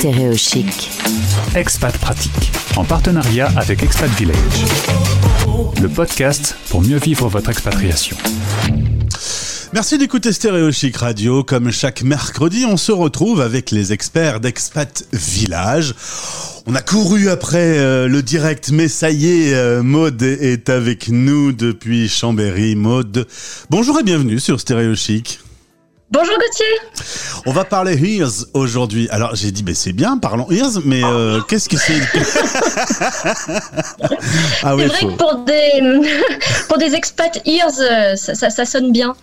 Stéréochic. 0.00 0.90
Expat 1.54 1.94
Pratique, 1.98 2.50
en 2.76 2.84
partenariat 2.84 3.52
avec 3.54 3.82
Expat 3.82 4.08
Village. 4.12 4.64
Le 5.78 5.90
podcast 5.90 6.56
pour 6.70 6.80
mieux 6.80 6.96
vivre 6.96 7.28
votre 7.28 7.50
expatriation. 7.50 8.16
Merci 9.74 9.98
d'écouter 9.98 10.32
Stéréo 10.32 10.72
Chic 10.72 10.96
Radio. 10.96 11.44
Comme 11.44 11.70
chaque 11.70 12.02
mercredi, 12.02 12.64
on 12.64 12.78
se 12.78 12.92
retrouve 12.92 13.42
avec 13.42 13.70
les 13.70 13.92
experts 13.92 14.40
d'Expat 14.40 15.04
Village. 15.12 15.94
On 16.64 16.74
a 16.74 16.80
couru 16.80 17.28
après 17.28 17.78
euh, 17.78 18.08
le 18.08 18.22
direct, 18.22 18.70
mais 18.72 18.88
ça 18.88 19.10
y 19.10 19.26
est, 19.26 19.54
euh, 19.54 19.82
Maude 19.82 20.22
est 20.22 20.70
avec 20.70 21.10
nous 21.10 21.52
depuis 21.52 22.08
Chambéry. 22.08 22.74
Maude, 22.74 23.26
bonjour 23.68 24.00
et 24.00 24.02
bienvenue 24.02 24.40
sur 24.40 24.58
Stéréo 24.58 24.94
Chic. 24.94 25.40
Bonjour 26.12 26.34
Gauthier. 26.34 26.66
On 27.46 27.52
va 27.52 27.64
parler 27.64 27.96
Ears 27.96 28.46
aujourd'hui. 28.52 29.08
Alors 29.10 29.36
j'ai 29.36 29.52
dit, 29.52 29.62
ben 29.62 29.76
c'est 29.76 29.92
bien, 29.92 30.18
parlons 30.18 30.50
Ears, 30.50 30.80
mais 30.84 31.04
euh, 31.04 31.40
qu'est-ce 31.42 31.68
que 31.68 31.76
c'est 31.76 31.92
ah, 34.64 34.74
oui, 34.74 34.82
C'est 34.82 34.88
vrai 34.88 34.98
que 34.98 35.16
pour 35.16 35.36
des, 35.44 35.80
pour 36.68 36.78
des 36.78 36.96
expats 36.96 37.40
Ears, 37.46 37.70
euh, 37.78 38.16
ça, 38.16 38.34
ça, 38.34 38.50
ça 38.50 38.64
sonne 38.64 38.90
bien. 38.90 39.14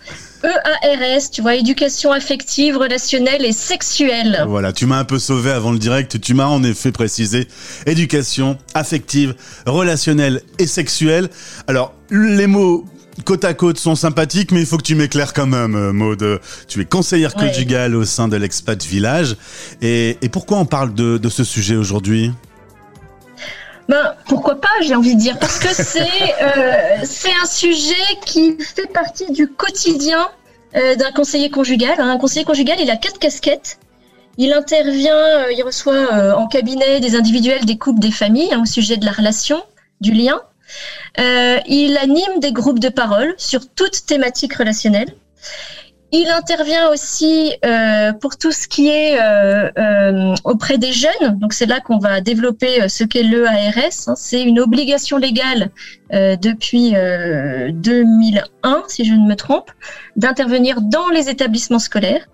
EARS, 0.42 1.30
tu 1.30 1.42
vois, 1.42 1.56
éducation 1.56 2.10
affective, 2.10 2.78
relationnelle 2.78 3.44
et 3.44 3.52
sexuelle. 3.52 4.44
Voilà, 4.48 4.72
tu 4.72 4.86
m'as 4.86 4.98
un 4.98 5.04
peu 5.04 5.18
sauvé 5.18 5.50
avant 5.50 5.72
le 5.72 5.78
direct, 5.78 6.18
tu 6.20 6.32
m'as 6.32 6.46
en 6.46 6.62
effet 6.62 6.92
précisé 6.92 7.48
éducation 7.84 8.56
affective, 8.72 9.34
relationnelle 9.66 10.40
et 10.58 10.66
sexuelle. 10.66 11.28
Alors, 11.66 11.92
les 12.10 12.46
mots 12.46 12.86
côte 13.24 13.44
à 13.44 13.54
côte 13.54 13.78
sont 13.78 13.94
sympathiques, 13.94 14.52
mais 14.52 14.60
il 14.60 14.66
faut 14.66 14.76
que 14.76 14.82
tu 14.82 14.94
m'éclaires 14.94 15.32
quand 15.32 15.46
même, 15.46 15.74
euh, 15.74 15.92
Maud. 15.92 16.40
Tu 16.66 16.80
es 16.80 16.84
conseillère 16.84 17.34
conjugale 17.34 17.94
au 17.94 18.04
sein 18.04 18.28
de 18.28 18.36
l'expat 18.36 18.82
village. 18.82 19.36
Et, 19.82 20.16
pourquoi 20.32 20.58
on 20.58 20.66
parle 20.66 20.94
de, 20.94 21.28
ce 21.28 21.44
sujet 21.44 21.76
aujourd'hui? 21.76 22.32
Ben, 23.88 24.14
pourquoi 24.26 24.60
pas, 24.60 24.68
j'ai 24.82 24.94
envie 24.94 25.14
de 25.14 25.20
dire, 25.20 25.38
parce 25.38 25.58
que 25.58 25.68
c'est 25.68 26.00
euh, 26.42 27.04
c'est 27.04 27.32
un 27.42 27.46
sujet 27.46 27.94
qui 28.26 28.58
fait 28.58 28.92
partie 28.92 29.32
du 29.32 29.48
quotidien 29.48 30.28
euh, 30.76 30.94
d'un 30.94 31.10
conseiller 31.12 31.50
conjugal. 31.50 31.94
Un 31.98 32.18
conseiller 32.18 32.44
conjugal, 32.44 32.76
il 32.80 32.90
a 32.90 32.96
quatre 32.96 33.18
casquettes. 33.18 33.78
Il 34.36 34.52
intervient, 34.52 35.48
il 35.50 35.60
reçoit 35.64 36.36
en 36.36 36.46
cabinet 36.46 37.00
des 37.00 37.16
individuels, 37.16 37.64
des 37.64 37.76
couples, 37.76 37.98
des 37.98 38.12
familles 38.12 38.54
hein, 38.54 38.62
au 38.62 38.66
sujet 38.66 38.96
de 38.96 39.04
la 39.04 39.10
relation, 39.10 39.60
du 40.00 40.12
lien. 40.12 40.40
Euh, 41.18 41.58
il 41.66 41.96
anime 41.96 42.40
des 42.40 42.52
groupes 42.52 42.78
de 42.78 42.88
parole 42.88 43.34
sur 43.36 43.68
toute 43.68 44.06
thématique 44.06 44.54
relationnelle. 44.54 45.08
Il 46.10 46.28
intervient 46.30 46.88
aussi 46.88 47.52
euh, 47.66 48.12
pour 48.14 48.38
tout 48.38 48.50
ce 48.50 48.66
qui 48.66 48.88
est 48.88 49.18
euh, 49.20 50.34
auprès 50.44 50.78
des 50.78 50.92
jeunes. 50.92 51.38
Donc 51.38 51.52
c'est 51.52 51.66
là 51.66 51.80
qu'on 51.80 51.98
va 51.98 52.20
développer 52.22 52.88
ce 52.88 53.04
qu'est 53.04 53.22
l'EARS. 53.22 54.08
Hein. 54.08 54.14
C'est 54.16 54.42
une 54.42 54.58
obligation 54.58 55.18
légale 55.18 55.70
euh, 56.12 56.36
depuis 56.36 56.92
2001, 56.92 58.84
si 58.88 59.04
je 59.04 59.12
ne 59.12 59.26
me 59.26 59.34
trompe, 59.34 59.70
d'intervenir 60.16 60.80
dans 60.80 61.08
les 61.08 61.28
établissements 61.28 61.78
scolaires. 61.78 62.26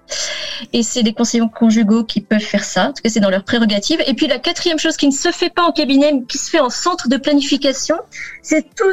Et 0.72 0.83
c'est 0.83 1.03
des 1.03 1.12
conseillers 1.12 1.44
conjugaux 1.53 2.05
qui 2.05 2.20
peuvent 2.20 2.39
faire 2.39 2.64
ça. 2.64 2.89
En 2.89 2.92
tout 2.92 3.03
cas, 3.03 3.11
c'est 3.11 3.20
dans 3.20 3.31
leur 3.31 3.44
prérogative. 3.44 4.00
Et 4.06 4.14
puis 4.14 4.27
la 4.27 4.39
quatrième 4.39 4.78
chose 4.78 4.97
qui 4.97 5.06
ne 5.06 5.12
se 5.12 5.31
fait 5.31 5.50
pas 5.50 5.62
en 5.62 5.72
cabinet, 5.72 6.12
mais 6.12 6.25
qui 6.25 6.39
se 6.39 6.50
fait 6.50 6.61
en 6.61 6.70
centre 6.70 7.08
de 7.08 7.16
planification, 7.16 7.97
c'est 8.42 8.62
tout, 8.75 8.84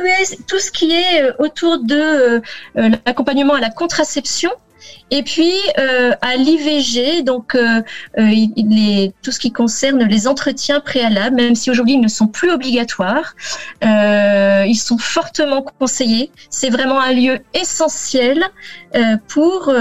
tout 0.47 0.59
ce 0.59 0.71
qui 0.71 0.91
est 0.91 1.31
autour 1.39 1.79
de 1.79 2.41
l'accompagnement 2.75 3.53
à 3.53 3.59
la 3.59 3.69
contraception 3.69 4.51
et 5.09 5.23
puis 5.23 5.51
euh, 5.77 6.11
à 6.21 6.37
l'IVG, 6.37 7.23
donc 7.23 7.55
euh, 7.55 7.81
euh, 8.17 9.07
tout 9.21 9.31
ce 9.31 9.39
qui 9.39 9.51
concerne 9.51 10.03
les 10.03 10.27
entretiens 10.27 10.79
préalables, 10.79 11.35
même 11.35 11.55
si 11.55 11.69
aujourd'hui 11.69 11.95
ils 11.95 12.01
ne 12.01 12.07
sont 12.07 12.27
plus 12.27 12.49
obligatoires, 12.51 13.35
ils 13.81 14.79
sont 14.81 14.97
fortement 14.97 15.65
conseillés. 15.79 16.31
C'est 16.49 16.69
vraiment 16.69 16.99
un 16.99 17.13
lieu 17.13 17.39
essentiel 17.53 18.43
pour 19.27 19.73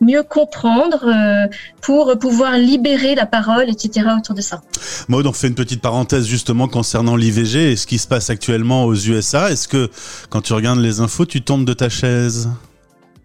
mieux 0.00 0.22
comprendre, 0.22 1.48
pour 1.80 2.18
pouvoir 2.18 2.56
libérer 2.58 3.14
la 3.14 3.26
parole, 3.26 3.68
etc. 3.68 4.06
autour 4.18 4.34
de 4.34 4.40
ça. 4.40 4.60
Maud, 5.08 5.26
on 5.26 5.32
fait 5.32 5.48
une 5.48 5.54
petite 5.54 5.80
parenthèse 5.80 6.26
justement 6.26 6.68
concernant 6.68 7.16
l'IVG 7.16 7.72
et 7.72 7.76
ce 7.76 7.86
qui 7.86 7.98
se 7.98 8.06
passe 8.06 8.30
actuellement 8.30 8.84
aux 8.84 8.94
USA. 8.94 9.50
Est-ce 9.50 9.68
que 9.68 9.90
quand 10.30 10.42
tu 10.42 10.52
regardes 10.52 10.80
les 10.80 11.00
infos, 11.00 11.26
tu 11.26 11.42
tombes 11.42 11.64
de 11.64 11.72
ta 11.72 11.88
chaise? 11.88 12.48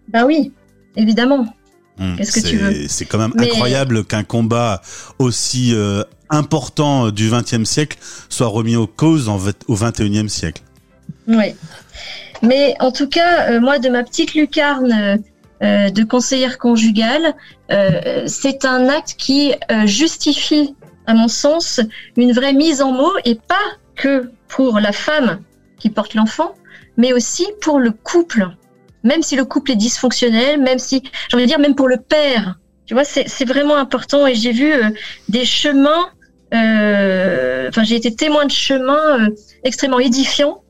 Ben 0.09 0.25
oui, 0.25 0.51
évidemment. 0.96 1.46
Hmm. 1.97 2.16
Qu'est-ce 2.16 2.41
que 2.41 2.47
tu 2.47 2.57
veux 2.57 2.88
C'est 2.88 3.06
quand 3.06 3.18
même 3.18 3.34
incroyable 3.38 4.06
qu'un 4.06 4.24
combat 4.24 4.81
aussi 5.19 5.74
euh, 5.74 6.03
important 6.29 7.12
du 7.12 7.29
XXe 7.29 7.63
siècle 7.63 7.97
soit 8.29 8.47
remis 8.47 8.75
aux 8.75 8.88
causes 8.88 9.30
en, 9.30 9.40
au 9.68 9.75
XXIe 9.75 10.30
siècle. 10.30 10.62
Oui. 11.28 11.56
Mais 12.41 12.75
en 12.80 12.91
tout 12.91 13.07
cas, 13.07 13.51
euh, 13.51 13.59
moi, 13.59 13.78
de 13.78 13.90
ma 13.90 14.03
petite 14.03 14.34
lucarne 14.34 15.22
euh, 15.62 15.90
de 15.90 16.03
conseillère 16.03 16.57
conjugale, 16.57 17.35
c'est 18.25 18.66
un 18.66 18.90
acte 18.90 19.16
qui 19.18 19.53
justifie, 19.85 20.75
à 21.06 21.13
mon 21.13 21.30
sens, 21.30 21.80
une 22.18 22.34
vraie 22.34 22.53
mise 22.53 22.81
en 22.81 22.91
mots 22.91 23.13
et 23.24 23.35
pas 23.35 23.56
que 23.96 24.30
pour 24.50 24.80
la 24.80 24.91
femme 24.91 25.40
qui 25.80 25.90
porte 25.90 26.13
l'enfant, 26.13 26.56
mais 26.97 27.13
aussi 27.13 27.47
pour 27.62 27.80
le 27.80 27.91
couple 27.91 28.50
même 29.03 29.22
si 29.22 29.35
le 29.35 29.45
couple 29.45 29.72
est 29.72 29.75
dysfonctionnel, 29.75 30.59
même 30.62 30.79
si, 30.79 31.03
j'ai 31.29 31.35
envie 31.35 31.45
de 31.45 31.50
dire, 31.50 31.59
même 31.59 31.75
pour 31.75 31.88
le 31.88 31.97
père, 31.97 32.59
tu 32.85 32.94
vois, 32.94 33.03
c'est 33.06 33.45
vraiment 33.45 33.78
important. 33.78 34.28
Et 34.28 34.35
j'ai 34.35 34.51
vu 34.51 34.73
euh, 34.73 34.89
des 35.29 35.45
chemins, 35.45 36.09
euh, 36.53 37.69
enfin, 37.69 37.84
j'ai 37.84 37.95
été 37.95 38.13
témoin 38.13 38.45
de 38.45 38.51
chemins 38.51 39.22
euh, 39.22 39.29
extrêmement 39.63 40.00
édifiants 40.00 40.62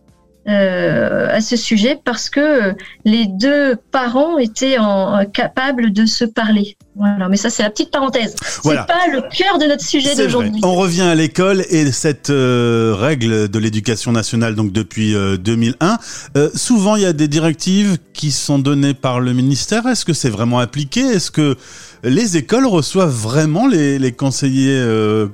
euh, 0.47 1.27
à 1.31 1.41
ce 1.41 1.55
sujet 1.55 1.99
parce 2.03 2.29
que 2.29 2.75
les 3.05 3.25
deux 3.25 3.75
parents 3.91 4.37
étaient 4.37 4.77
en, 4.77 5.25
capables 5.25 5.91
de 5.91 6.05
se 6.05 6.25
parler. 6.25 6.77
Voilà, 7.01 7.29
mais 7.29 7.37
ça 7.37 7.49
c'est 7.49 7.63
la 7.63 7.71
petite 7.71 7.89
parenthèse. 7.89 8.35
Voilà. 8.63 8.85
C'est 8.87 8.93
pas 8.93 9.11
le 9.11 9.21
cœur 9.35 9.57
de 9.57 9.65
notre 9.65 9.83
sujet 9.83 10.15
d'aujourd'hui. 10.15 10.61
On 10.63 10.75
revient 10.75 11.01
à 11.01 11.15
l'école 11.15 11.65
et 11.71 11.91
cette 11.91 12.29
euh, 12.29 12.93
règle 12.95 13.49
de 13.49 13.59
l'éducation 13.59 14.11
nationale 14.11 14.53
donc 14.53 14.71
depuis 14.71 15.15
2001. 15.39 15.97
Euh, 16.37 16.49
souvent 16.53 16.95
il 16.95 17.01
y 17.01 17.05
a 17.07 17.13
des 17.13 17.27
directives 17.27 17.97
qui 18.13 18.31
sont 18.31 18.59
données 18.59 18.93
par 18.93 19.19
le 19.19 19.33
ministère. 19.33 19.87
Est-ce 19.87 20.05
que 20.05 20.13
c'est 20.13 20.29
vraiment 20.29 20.59
appliqué? 20.59 21.01
Est-ce 21.01 21.31
que 21.31 21.55
les 22.03 22.37
écoles 22.37 22.67
reçoivent 22.67 23.09
vraiment 23.09 23.67
les, 23.67 23.97
les 23.97 24.11
conseillers 24.11 24.79
euh, 24.79 25.27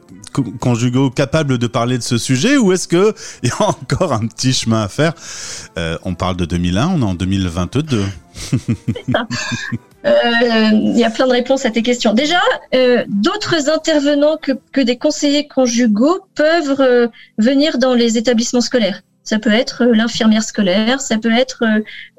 conjugaux 0.60 1.10
capables 1.10 1.58
de 1.58 1.68
parler 1.68 1.98
de 1.98 2.04
ce 2.04 2.18
sujet 2.18 2.58
ou 2.58 2.72
est-ce 2.72 2.88
que 2.88 3.14
il 3.44 3.50
y 3.50 3.52
a 3.52 3.68
encore 3.68 4.14
un 4.14 4.26
petit 4.28 4.54
chemin 4.54 4.84
à 4.84 4.88
faire? 4.88 5.14
Euh, 5.78 5.98
On 6.04 6.16
parle 6.16 6.38
de 6.38 6.46
2001, 6.46 6.88
on 6.88 7.02
est 7.02 7.04
en 7.04 7.16
2022. 7.16 8.04
Euh, 10.08 10.70
il 10.74 10.98
y 10.98 11.04
a 11.04 11.10
plein 11.10 11.28
de 11.28 11.32
réponses 11.32 11.66
à 11.66 11.72
tes 11.72 11.84
questions. 11.84 12.14
Déjà, 12.14 12.42
d'autres 13.08 13.70
intervenants 13.70 14.38
que, 14.38 14.82
des 14.82 14.98
conseillers 14.98 15.48
conjugaux 15.48 16.20
peuvent 16.36 17.10
venir 17.38 17.78
dans 17.78 17.94
les 17.94 18.18
établissements 18.18 18.62
scolaires. 18.62 19.02
Ça 19.24 19.40
peut 19.40 19.52
être 19.52 19.84
l'infirmière 19.84 20.44
scolaire, 20.44 21.02
ça 21.02 21.18
peut 21.18 21.34
être 21.34 21.64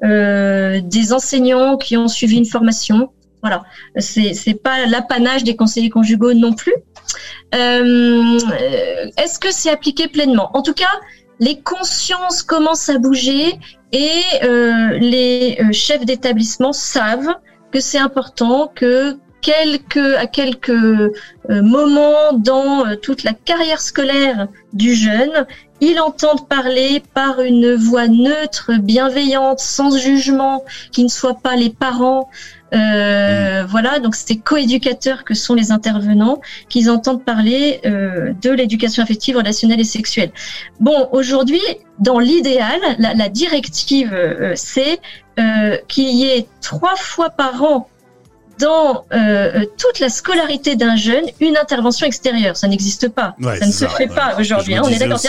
des 0.01 1.13
enseignants 1.13 1.77
qui 1.77 1.97
ont 1.97 2.07
suivi 2.07 2.37
une 2.37 2.45
formation, 2.45 3.09
voilà, 3.41 3.63
c'est 3.97 4.33
c'est 4.33 4.53
pas 4.53 4.85
l'apanage 4.85 5.43
des 5.43 5.55
conseillers 5.55 5.89
conjugaux 5.89 6.33
non 6.33 6.53
plus. 6.53 6.73
Euh, 7.55 8.39
est-ce 9.17 9.39
que 9.39 9.51
c'est 9.51 9.69
appliqué 9.69 10.07
pleinement? 10.07 10.51
En 10.53 10.61
tout 10.61 10.73
cas, 10.73 10.91
les 11.39 11.59
consciences 11.61 12.43
commencent 12.43 12.89
à 12.89 12.99
bouger 12.99 13.57
et 13.91 14.21
euh, 14.43 14.97
les 14.99 15.57
euh, 15.61 15.71
chefs 15.71 16.05
d'établissement 16.05 16.73
savent 16.73 17.33
que 17.71 17.79
c'est 17.79 17.97
important 17.97 18.71
que 18.73 19.17
quelques, 19.41 19.97
à 20.17 20.27
quelques 20.27 20.71
moments 21.47 22.33
dans 22.33 22.83
toute 23.01 23.23
la 23.23 23.33
carrière 23.33 23.79
scolaire 23.79 24.47
du 24.73 24.93
jeune, 24.95 25.45
il 25.81 25.99
entende 25.99 26.47
parler 26.47 27.01
par 27.13 27.41
une 27.41 27.75
voix 27.75 28.07
neutre, 28.07 28.73
bienveillante, 28.79 29.59
sans 29.59 29.97
jugement, 29.97 30.65
qui 30.91 31.03
ne 31.03 31.09
soit 31.09 31.39
pas 31.41 31.55
les 31.55 31.69
parents, 31.69 32.29
euh, 32.73 33.65
voilà, 33.67 33.99
donc 33.99 34.15
c'est 34.15 34.37
coéducateurs 34.37 35.23
que 35.23 35.33
sont 35.33 35.55
les 35.55 35.71
intervenants 35.71 36.41
qui 36.69 36.89
entendent 36.89 37.23
parler 37.23 37.81
euh, 37.85 38.33
de 38.41 38.51
l'éducation 38.51 39.03
affective, 39.03 39.37
relationnelle 39.37 39.79
et 39.79 39.85
sexuelle. 39.85 40.31
Bon, 40.79 41.09
aujourd'hui, 41.11 41.61
dans 41.99 42.19
l'idéal, 42.19 42.79
la, 42.99 43.29
directive, 43.29 44.13
euh, 44.13 44.53
c'est 44.55 44.99
qu'il 45.87 46.09
y 46.09 46.25
ait 46.25 46.47
trois 46.61 46.97
fois 46.97 47.29
par 47.29 47.63
an 47.63 47.87
dans 48.59 49.05
toute 49.77 49.99
la 49.99 50.09
scolarité 50.09 50.75
d'un 50.75 50.95
jeune 50.95 51.25
une 51.39 51.57
intervention 51.57 52.05
extérieure. 52.05 52.57
Ça 52.57 52.67
n'existe 52.67 53.09
pas. 53.09 53.35
ça 53.41 53.65
ne 53.65 53.71
se 53.71 53.85
fait 53.85 54.07
pas 54.07 54.35
aujourd'hui. 54.39 54.75
Hein, 54.75 54.81
on 54.83 54.89
est 54.89 54.99
d'accord. 54.99 55.19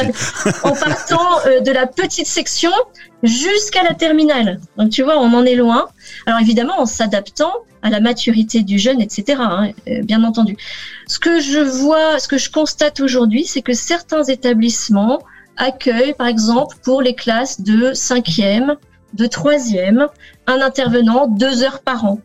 En 0.65 0.73
partant 0.73 1.29
de 1.65 1.71
la 1.71 1.87
petite 1.87 2.27
section 2.27 2.73
jusqu'à 3.23 3.83
la 3.83 3.95
terminale. 3.95 4.61
Donc 4.77 4.91
tu 4.91 5.03
vois, 5.03 5.19
on 5.19 5.33
en 5.33 5.45
est 5.45 5.55
loin. 5.57 5.89
Alors 6.27 6.41
évidemment 6.41 6.81
en 6.81 6.87
s'adaptant 6.87 7.53
à 7.83 7.91
la 7.91 8.01
maturité 8.01 8.63
du 8.63 8.79
jeune, 8.79 9.01
etc. 9.01 9.39
Hein, 9.41 9.71
euh, 9.89 10.03
bien 10.03 10.23
entendu. 10.25 10.57
Ce 11.07 11.19
que 11.19 11.41
je 11.41 11.59
vois, 11.59 12.19
ce 12.19 12.29
que 12.29 12.39
je 12.39 12.51
constate 12.51 13.01
aujourd'hui, 13.01 13.45
c'est 13.45 13.63
que 13.63 13.73
certains 13.73 14.25
établissements 14.25 15.21
accueillent, 15.57 16.15
par 16.15 16.27
exemple, 16.27 16.77
pour 16.83 17.03
les 17.03 17.15
classes 17.15 17.61
de 17.61 17.93
cinquième, 17.93 18.77
de 19.15 19.27
troisième, 19.27 20.09
un 20.47 20.61
intervenant 20.61 21.27
deux 21.27 21.63
heures 21.63 21.81
par 21.81 22.05
an. 22.05 22.21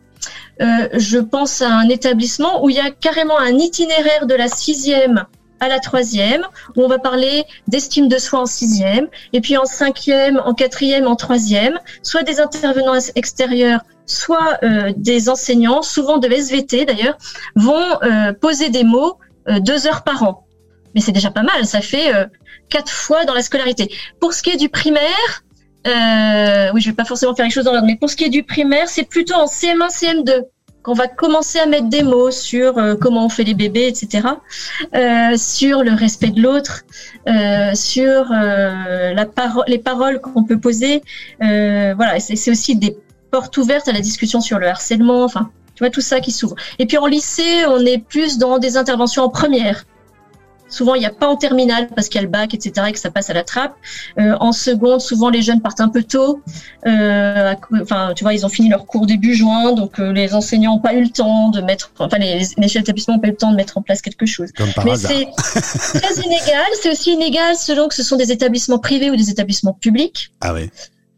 Euh, 0.60 0.88
je 0.94 1.18
pense 1.18 1.62
à 1.62 1.68
un 1.68 1.88
établissement 1.88 2.64
où 2.64 2.70
il 2.70 2.76
y 2.76 2.80
a 2.80 2.90
carrément 2.90 3.38
un 3.38 3.52
itinéraire 3.58 4.26
de 4.26 4.34
la 4.34 4.48
sixième 4.48 5.26
à 5.60 5.68
la 5.68 5.80
troisième, 5.80 6.42
où 6.76 6.84
on 6.84 6.88
va 6.88 6.98
parler 6.98 7.44
d'estime 7.66 8.08
de 8.08 8.18
soi 8.18 8.40
en 8.40 8.46
sixième, 8.46 9.08
et 9.32 9.40
puis 9.40 9.56
en 9.56 9.64
cinquième, 9.64 10.40
en 10.44 10.52
quatrième, 10.52 11.06
en 11.06 11.16
troisième, 11.16 11.80
soit 12.02 12.22
des 12.22 12.40
intervenants 12.40 12.98
extérieurs, 13.14 13.80
soit 14.04 14.58
euh, 14.62 14.92
des 14.96 15.30
enseignants, 15.30 15.80
souvent 15.80 16.18
de 16.18 16.28
SVT 16.28 16.84
d'ailleurs, 16.84 17.16
vont 17.54 18.02
euh, 18.02 18.34
poser 18.34 18.68
des 18.68 18.84
mots 18.84 19.18
deux 19.60 19.86
heures 19.86 20.02
par 20.02 20.24
an. 20.24 20.46
Mais 20.94 21.00
c'est 21.00 21.12
déjà 21.12 21.30
pas 21.30 21.44
mal, 21.44 21.64
ça 21.66 21.80
fait 21.80 22.10
quatre 22.68 22.90
fois 22.90 23.24
dans 23.24 23.34
la 23.34 23.42
scolarité. 23.42 23.92
Pour 24.20 24.32
ce 24.32 24.42
qui 24.42 24.50
est 24.50 24.56
du 24.56 24.68
primaire, 24.68 25.44
oui, 26.72 26.80
je 26.80 26.90
vais 26.90 26.96
pas 26.96 27.04
forcément 27.04 27.34
faire 27.34 27.44
les 27.44 27.50
choses 27.50 27.64
dans 27.64 27.72
l'ordre, 27.72 27.86
mais 27.86 27.96
pour 27.96 28.10
ce 28.10 28.16
qui 28.16 28.24
est 28.24 28.30
du 28.30 28.42
primaire, 28.42 28.88
c'est 28.88 29.08
plutôt 29.08 29.34
en 29.34 29.46
CM1, 29.46 29.88
CM2 29.88 30.42
qu'on 30.86 30.94
va 30.94 31.08
commencer 31.08 31.58
à 31.58 31.66
mettre 31.66 31.88
des 31.88 32.04
mots 32.04 32.30
sur 32.30 32.78
euh, 32.78 32.94
comment 32.94 33.26
on 33.26 33.28
fait 33.28 33.42
les 33.42 33.54
bébés, 33.54 33.88
etc., 33.88 34.28
euh, 34.94 35.36
sur 35.36 35.82
le 35.82 35.92
respect 35.92 36.30
de 36.30 36.40
l'autre, 36.40 36.84
euh, 37.28 37.74
sur 37.74 38.26
la 38.30 39.26
parole, 39.26 39.64
les 39.66 39.78
paroles 39.78 40.20
qu'on 40.20 40.44
peut 40.44 40.60
poser. 40.60 41.02
voilà, 41.40 42.20
c'est 42.20 42.50
aussi 42.52 42.76
des 42.76 42.96
portes 43.32 43.56
ouvertes 43.56 43.88
à 43.88 43.92
la 43.92 44.00
discussion 44.00 44.40
sur 44.40 44.60
le 44.60 44.68
harcèlement. 44.68 45.24
Enfin, 45.24 45.50
tu 45.74 45.82
vois 45.82 45.90
tout 45.90 46.00
ça 46.00 46.20
qui 46.20 46.30
s'ouvre. 46.30 46.54
Et 46.78 46.86
puis 46.86 46.98
en 46.98 47.06
lycée, 47.06 47.66
on 47.66 47.84
est 47.84 47.98
plus 47.98 48.38
dans 48.38 48.58
des 48.58 48.76
interventions 48.76 49.24
en 49.24 49.28
première. 49.28 49.84
Souvent, 50.68 50.94
il 50.94 51.00
n'y 51.00 51.06
a 51.06 51.10
pas 51.10 51.28
en 51.28 51.36
terminale 51.36 51.88
parce 51.94 52.08
qu'il 52.08 52.16
y 52.16 52.18
a 52.18 52.22
le 52.22 52.30
bac, 52.30 52.52
etc., 52.54 52.86
et 52.88 52.92
que 52.92 52.98
ça 52.98 53.10
passe 53.10 53.30
à 53.30 53.34
la 53.34 53.44
trappe. 53.44 53.74
Euh, 54.18 54.36
en 54.40 54.52
seconde, 54.52 55.00
souvent, 55.00 55.30
les 55.30 55.42
jeunes 55.42 55.60
partent 55.60 55.80
un 55.80 55.88
peu 55.88 56.02
tôt. 56.02 56.40
Euh, 56.86 57.54
enfin, 57.80 58.12
tu 58.16 58.24
vois, 58.24 58.34
ils 58.34 58.44
ont 58.44 58.48
fini 58.48 58.68
leur 58.68 58.86
cours 58.86 59.06
début 59.06 59.34
juin, 59.34 59.72
donc 59.72 60.00
euh, 60.00 60.12
les 60.12 60.34
enseignants 60.34 60.74
n'ont 60.74 60.80
pas 60.80 60.94
eu 60.94 61.02
le 61.02 61.10
temps 61.10 61.50
de 61.50 61.60
mettre, 61.60 61.92
enfin, 61.98 62.18
les, 62.18 62.40
les 62.56 62.68
chefs 62.68 62.82
d'établissement 62.82 63.14
n'ont 63.14 63.20
pas 63.20 63.28
eu 63.28 63.32
le 63.32 63.36
temps 63.36 63.50
de 63.50 63.56
mettre 63.56 63.78
en 63.78 63.82
place 63.82 64.02
quelque 64.02 64.26
chose. 64.26 64.50
Mais 64.84 64.96
c'est 64.96 65.28
très 66.00 66.14
inégal. 66.22 66.66
C'est 66.82 66.90
aussi 66.90 67.12
inégal 67.12 67.56
selon 67.56 67.88
que 67.88 67.94
ce 67.94 68.02
sont 68.02 68.16
des 68.16 68.32
établissements 68.32 68.78
privés 68.78 69.10
ou 69.10 69.16
des 69.16 69.30
établissements 69.30 69.74
publics. 69.74 70.32
Ah 70.40 70.52
oui. 70.52 70.70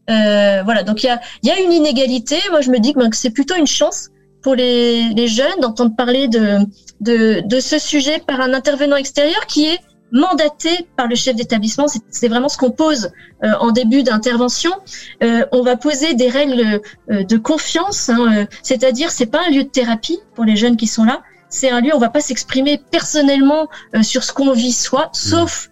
Euh, 0.09 0.63
voilà, 0.63 0.83
donc 0.83 1.03
il 1.03 1.07
y 1.07 1.09
a, 1.09 1.19
y 1.43 1.51
a 1.51 1.59
une 1.59 1.71
inégalité. 1.71 2.37
Moi, 2.51 2.61
je 2.61 2.71
me 2.71 2.79
dis 2.79 2.93
que, 2.93 2.99
ben, 2.99 3.09
que 3.09 3.15
c'est 3.15 3.29
plutôt 3.29 3.55
une 3.55 3.67
chance 3.67 4.09
pour 4.49 4.55
les, 4.55 5.09
les 5.09 5.27
jeunes 5.27 5.59
d'entendre 5.61 5.95
parler 5.95 6.27
de, 6.27 6.57
de, 7.01 7.43
de, 7.45 7.59
ce 7.59 7.77
sujet 7.77 8.17
par 8.17 8.41
un 8.41 8.51
intervenant 8.55 8.95
extérieur 8.95 9.45
qui 9.45 9.67
est 9.67 9.77
mandaté 10.11 10.87
par 10.95 11.05
le 11.05 11.13
chef 11.13 11.35
d'établissement. 11.35 11.85
C'est 12.09 12.27
vraiment 12.27 12.49
ce 12.49 12.57
qu'on 12.57 12.71
pose 12.71 13.11
euh, 13.43 13.51
en 13.59 13.69
début 13.69 14.01
d'intervention. 14.01 14.71
Euh, 15.21 15.45
on 15.51 15.61
va 15.61 15.75
poser 15.75 16.15
des 16.15 16.29
règles 16.29 16.81
euh, 17.11 17.23
de 17.23 17.37
confiance, 17.37 18.09
hein, 18.09 18.17
euh, 18.33 18.45
c'est-à-dire 18.63 19.11
c'est 19.11 19.27
pas 19.27 19.41
un 19.47 19.51
lieu 19.51 19.65
de 19.65 19.69
thérapie 19.69 20.17
pour 20.33 20.45
les 20.45 20.55
jeunes 20.55 20.77
qui 20.77 20.87
sont 20.87 21.03
là. 21.03 21.21
C'est 21.49 21.69
un 21.69 21.79
lieu 21.79 21.93
où 21.93 21.97
on 21.97 21.99
va 21.99 22.09
pas 22.09 22.21
s'exprimer 22.21 22.81
personnellement 22.89 23.67
sur 24.01 24.23
ce 24.23 24.33
qu'on 24.33 24.51
vit 24.51 24.71
soi, 24.71 25.09
sauf 25.13 25.69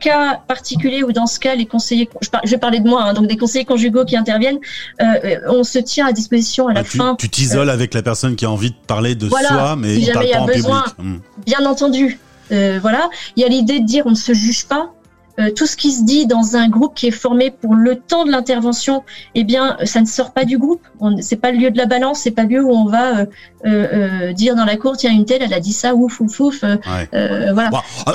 cas 0.00 0.40
particulier 0.48 1.04
où 1.04 1.12
dans 1.12 1.26
ce 1.26 1.38
cas 1.38 1.54
les 1.54 1.66
conseillers, 1.66 2.08
je, 2.44 2.50
vais 2.50 2.58
parler 2.58 2.80
de 2.80 2.88
moi, 2.88 3.04
hein, 3.04 3.14
donc 3.14 3.26
des 3.26 3.36
conseillers 3.36 3.64
conjugaux 3.64 4.04
qui 4.04 4.16
interviennent, 4.16 4.58
euh, 5.00 5.04
euh, 5.24 5.36
on 5.48 5.62
se 5.62 5.78
tient 5.78 6.06
à 6.06 6.12
disposition 6.12 6.68
à 6.68 6.72
la 6.72 6.82
bah, 6.82 6.88
fin. 6.88 7.16
Tu 7.16 7.28
t'isoles 7.28 7.70
avec 7.70 7.94
la 7.94 8.02
personne 8.02 8.36
qui 8.36 8.44
a 8.44 8.50
envie 8.50 8.70
de 8.70 8.76
parler 8.86 9.14
de 9.14 9.28
soi, 9.28 9.76
mais 9.76 9.96
il 9.96 10.12
parle 10.12 10.30
pas 10.30 10.40
en 10.40 10.46
besoin, 10.46 10.82
public. 10.96 10.98
Hmm. 10.98 11.18
Bien 11.46 11.66
entendu, 11.66 12.18
euh, 12.52 12.78
voilà. 12.80 13.08
Il 13.36 13.42
y 13.42 13.44
a 13.44 13.48
l'idée 13.48 13.80
de 13.80 13.86
dire 13.86 14.04
on 14.06 14.10
ne 14.10 14.14
se 14.14 14.34
juge 14.34 14.66
pas. 14.66 14.92
Euh, 15.40 15.50
tout 15.54 15.66
ce 15.66 15.76
qui 15.76 15.92
se 15.92 16.04
dit 16.04 16.26
dans 16.26 16.56
un 16.56 16.68
groupe 16.68 16.94
qui 16.94 17.06
est 17.06 17.12
formé 17.12 17.50
pour 17.50 17.74
le 17.74 17.96
temps 17.96 18.24
de 18.24 18.30
l'intervention, 18.30 19.02
eh 19.34 19.44
bien, 19.44 19.76
ça 19.84 20.00
ne 20.00 20.06
sort 20.06 20.32
pas 20.32 20.44
du 20.44 20.58
groupe. 20.58 20.82
C'est 21.20 21.36
pas 21.36 21.52
le 21.52 21.58
lieu 21.58 21.70
de 21.70 21.78
la 21.78 21.86
balance, 21.86 22.20
c'est 22.20 22.30
pas 22.30 22.42
le 22.42 22.48
lieu 22.48 22.62
où 22.62 22.70
on 22.70 22.86
va 22.86 23.20
euh, 23.20 23.26
euh, 23.64 24.32
dire 24.32 24.54
dans 24.54 24.64
la 24.64 24.76
cour, 24.76 24.96
tiens, 24.96 25.12
une 25.12 25.24
telle, 25.24 25.42
elle 25.42 25.54
a 25.54 25.60
dit 25.60 25.72
ça, 25.72 25.94
ouf, 25.94 26.20
ouf, 26.20 26.40
ouf. 26.40 26.60
voilà. 26.62 27.70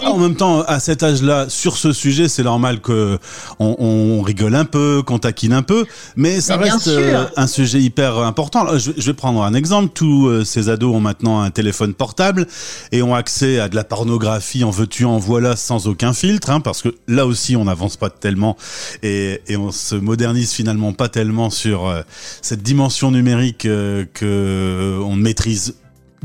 en 0.05 0.17
même 0.17 0.35
temps, 0.35 0.61
à 0.61 0.79
cet 0.79 1.03
âge-là, 1.03 1.47
sur 1.49 1.77
ce 1.77 1.93
sujet, 1.93 2.27
c'est 2.27 2.43
normal 2.43 2.79
que 2.79 3.17
on, 3.59 3.75
on, 3.79 4.21
rigole 4.21 4.55
un 4.55 4.65
peu, 4.65 5.03
qu'on 5.05 5.19
taquine 5.19 5.53
un 5.53 5.61
peu, 5.61 5.85
mais 6.15 6.41
ça 6.41 6.57
reste 6.57 6.89
un 7.35 7.47
sujet 7.47 7.79
hyper 7.79 8.17
important. 8.19 8.77
Je, 8.77 8.91
je, 8.97 9.05
vais 9.05 9.13
prendre 9.13 9.43
un 9.43 9.53
exemple. 9.53 9.91
Tous 9.93 10.43
ces 10.43 10.69
ados 10.69 10.95
ont 10.95 10.99
maintenant 10.99 11.41
un 11.41 11.51
téléphone 11.51 11.93
portable 11.93 12.47
et 12.91 13.01
ont 13.01 13.15
accès 13.15 13.59
à 13.59 13.69
de 13.69 13.75
la 13.75 13.83
pornographie 13.83 14.63
en 14.63 14.69
veux-tu, 14.69 15.05
en 15.05 15.17
voilà, 15.17 15.55
sans 15.55 15.87
aucun 15.87 16.13
filtre, 16.13 16.49
hein, 16.49 16.59
parce 16.59 16.81
que 16.81 16.95
là 17.15 17.25
aussi, 17.25 17.55
on 17.55 17.65
n'avance 17.65 17.97
pas 17.97 18.09
tellement 18.09 18.57
et, 19.03 19.41
et, 19.47 19.57
on 19.57 19.71
se 19.71 19.95
modernise 19.95 20.51
finalement 20.51 20.93
pas 20.93 21.09
tellement 21.09 21.49
sur 21.49 21.87
euh, 21.87 22.01
cette 22.41 22.61
dimension 22.61 23.11
numérique 23.11 23.65
euh, 23.65 24.05
que 24.13 24.99
on 25.03 25.15
maîtrise 25.15 25.75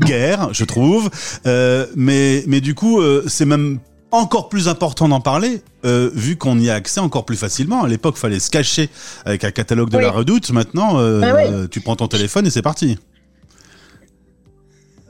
guère, 0.01 0.53
je 0.53 0.65
trouve. 0.65 1.09
Euh, 1.45 1.85
mais, 1.95 2.43
mais 2.47 2.61
du 2.61 2.75
coup, 2.75 3.01
euh, 3.01 3.23
c'est 3.27 3.45
même 3.45 3.79
encore 4.11 4.49
plus 4.49 4.67
important 4.67 5.07
d'en 5.07 5.21
parler, 5.21 5.61
euh, 5.85 6.09
vu 6.13 6.35
qu'on 6.35 6.59
y 6.59 6.69
a 6.69 6.75
accès 6.75 6.99
encore 6.99 7.25
plus 7.25 7.37
facilement. 7.37 7.83
À 7.83 7.87
l'époque, 7.87 8.17
fallait 8.17 8.39
se 8.39 8.49
cacher 8.49 8.89
avec 9.25 9.43
un 9.43 9.51
catalogue 9.51 9.89
de 9.89 9.97
la 9.97 10.11
redoute. 10.11 10.51
Maintenant, 10.51 10.95
bah 10.95 11.35
oui. 11.35 11.69
tu 11.69 11.79
prends 11.79 11.95
ton 11.95 12.07
téléphone 12.07 12.45
et 12.45 12.49
c'est 12.49 12.61
parti. 12.61 12.97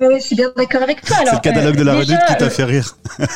Oui, 0.01 0.15
je 0.15 0.25
suis 0.25 0.35
bien 0.35 0.51
d'accord 0.57 0.81
avec 0.81 1.01
toi. 1.01 1.17
C'est 1.25 1.31
le 1.31 1.39
catalogue 1.39 1.75
de 1.75 1.83
la 1.83 1.93
redoute 1.93 2.17
qui 2.27 2.35
t'a 2.35 2.49
fait 2.49 2.63
rire. 2.63 2.97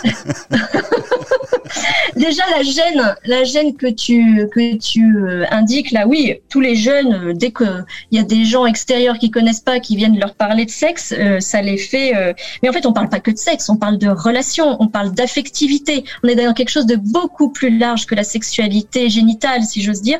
déjà 2.16 2.44
la 2.56 2.64
gêne, 2.64 3.16
la 3.26 3.44
gêne 3.44 3.76
que 3.76 3.88
tu 3.88 4.48
que 4.54 4.78
tu 4.78 5.18
euh, 5.18 5.46
indiques 5.52 5.92
là, 5.92 6.08
oui, 6.08 6.36
tous 6.50 6.62
les 6.62 6.76
jeunes, 6.76 7.14
euh, 7.14 7.34
dès 7.34 7.52
que 7.52 7.64
il 8.12 8.18
y 8.18 8.22
a 8.22 8.24
des 8.24 8.46
gens 8.46 8.66
extérieurs 8.66 9.18
qui 9.18 9.32
connaissent 9.32 9.62
pas, 9.62 9.80
qui 9.80 9.96
viennent 9.96 10.20
leur 10.20 10.36
parler 10.36 10.66
de 10.66 10.72
sexe, 10.72 11.14
euh, 11.18 11.40
ça 11.40 11.62
les 11.62 11.78
fait. 11.78 12.14
mais 12.62 12.70
en 12.70 12.74
fait, 12.74 12.86
on 12.86 12.94
parle 12.94 13.10
pas 13.10 13.20
que 13.20 13.32
de 13.32 13.38
sexe, 13.38 13.70
on 13.70 13.78
parle 13.78 13.98
de 13.98 14.10
relations, 14.10 14.78
on 14.80 14.88
parle 14.88 15.12
d'affectivité. 15.12 16.04
On 16.24 16.28
est 16.28 16.36
dans 16.36 16.54
quelque 16.54 16.70
chose 16.70 16.86
de 16.86 16.96
beaucoup 16.96 17.50
plus 17.50 17.78
large 17.78 18.06
que 18.06 18.16
la 18.16 18.24
sexualité 18.24 19.10
génitale, 19.10 19.64
si 19.64 19.82
j'ose 19.82 20.02
dire. 20.02 20.20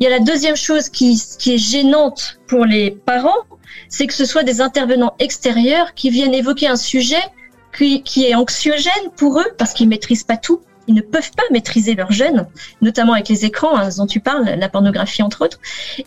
Il 0.00 0.04
y 0.04 0.06
a 0.06 0.10
la 0.10 0.20
deuxième 0.20 0.56
chose 0.56 0.88
qui 0.88 1.20
qui 1.38 1.54
est 1.54 1.58
gênante 1.58 2.38
pour 2.46 2.64
les 2.64 2.90
parents, 2.90 3.42
c'est 3.88 4.06
que 4.06 4.14
ce 4.14 4.24
soit 4.24 4.42
des 4.42 4.60
intervenants 4.60 5.14
extérieurs 5.18 5.94
qui 5.94 6.10
viennent 6.10 6.34
évoquer 6.34 6.68
un 6.68 6.76
sujet 6.76 7.22
qui, 7.76 8.02
qui 8.02 8.26
est 8.26 8.34
anxiogène 8.34 9.10
pour 9.16 9.40
eux 9.40 9.52
parce 9.58 9.72
qu'ils 9.72 9.88
maîtrisent 9.88 10.24
pas 10.24 10.36
tout 10.36 10.60
ils 10.86 10.94
ne 10.94 11.00
peuvent 11.00 11.30
pas 11.36 11.42
maîtriser 11.50 11.94
leurs 11.94 12.12
jeunes, 12.12 12.46
notamment 12.80 13.14
avec 13.14 13.28
les 13.28 13.44
écrans 13.44 13.76
hein, 13.76 13.88
dont 13.96 14.06
tu 14.06 14.20
parles, 14.20 14.44
la 14.44 14.68
pornographie 14.68 15.22
entre 15.22 15.44
autres. 15.44 15.58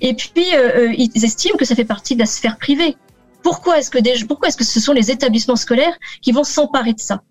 Et 0.02 0.14
puis 0.14 0.46
euh, 0.54 0.90
euh, 0.90 0.94
ils 0.98 1.26
estiment 1.26 1.58
que 1.58 1.66
ça 1.66 1.76
fait 1.76 1.86
partie 1.86 2.16
de 2.16 2.20
la 2.20 2.26
sphère 2.26 2.58
privée. 2.58 2.96
Pourquoi 3.44 3.80
est-ce 3.80 3.90
que 3.90 3.98
des, 3.98 4.14
pourquoi 4.28 4.50
est-ce 4.50 4.58
que 4.58 4.64
ce 4.64 4.80
sont 4.80 4.94
les 4.94 5.12
établissements 5.12 5.56
scolaires 5.56 5.98
qui 6.22 6.32
vont 6.32 6.44
s'emparer 6.44 6.94
de 6.94 7.00
ça? 7.00 7.22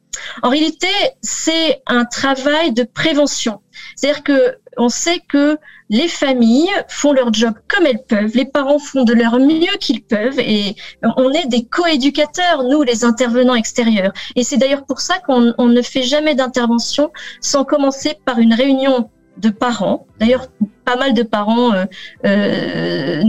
En 0.43 0.51
réalité, 0.51 0.89
c'est 1.23 1.83
un 1.87 2.05
travail 2.05 2.73
de 2.73 2.83
prévention. 2.83 3.61
C'est-à-dire 3.97 4.23
que 4.23 4.59
on 4.79 4.89
sait 4.89 5.21
que 5.29 5.57
les 5.89 6.09
familles 6.09 6.71
font 6.89 7.13
leur 7.13 7.33
job 7.33 7.55
comme 7.69 7.87
elles 7.87 8.03
peuvent, 8.07 8.33
les 8.35 8.45
parents 8.45 8.79
font 8.79 9.05
de 9.05 9.13
leur 9.13 9.39
mieux 9.39 9.77
qu'ils 9.81 10.03
peuvent 10.03 10.39
et 10.39 10.75
on 11.17 11.33
est 11.33 11.47
des 11.47 11.65
coéducateurs, 11.65 12.65
nous, 12.65 12.83
les 12.83 13.05
intervenants 13.05 13.55
extérieurs. 13.55 14.13
Et 14.35 14.43
c'est 14.43 14.57
d'ailleurs 14.57 14.85
pour 14.85 15.01
ça 15.01 15.19
qu'on 15.21 15.69
ne 15.69 15.83
fait 15.83 16.03
jamais 16.03 16.35
d'intervention 16.35 17.11
sans 17.41 17.65
commencer 17.65 18.15
par 18.25 18.39
une 18.39 18.55
réunion 18.55 19.11
de 19.39 19.51
parents. 19.51 20.07
D'ailleurs, 20.19 20.49
pas 20.85 20.97
mal 20.97 21.15
de 21.15 21.23
parents 21.23 21.73
euh, 21.75 21.85
euh, 22.25 23.23